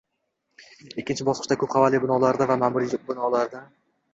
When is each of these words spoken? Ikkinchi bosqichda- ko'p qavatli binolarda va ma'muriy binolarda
Ikkinchi 1.03 1.27
bosqichda- 1.27 1.57
ko'p 1.65 1.73
qavatli 1.75 2.01
binolarda 2.07 2.51
va 2.53 2.59
ma'muriy 2.65 2.99
binolarda 3.11 3.63